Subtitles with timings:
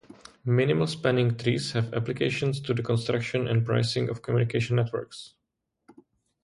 [0.45, 5.35] Minimal spanning trees have applications to the construction and pricing of communication networks.